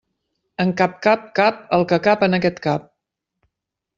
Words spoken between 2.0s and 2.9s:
cap en aquest cap.